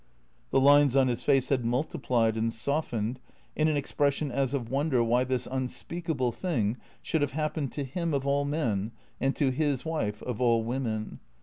The 0.49 0.59
lines 0.59 0.95
on 0.95 1.09
his 1.09 1.21
face 1.21 1.49
had 1.49 1.63
multiplied 1.63 2.35
and 2.35 2.51
softened 2.51 3.19
in 3.55 3.67
an 3.67 3.77
expression 3.77 4.31
as 4.31 4.51
of 4.51 4.67
wonder 4.71 5.03
why 5.03 5.23
this 5.25 5.45
unspeakable 5.45 6.31
thing 6.31 6.77
should 7.03 7.21
have 7.21 7.33
happened 7.33 7.71
to 7.73 7.83
him 7.83 8.11
of 8.11 8.25
all 8.25 8.43
men 8.43 8.93
and 9.19 9.35
to 9.35 9.51
his 9.51 9.85
wife 9.85 10.23
of 10.23 10.41
all 10.41 10.63
women. 10.63 11.19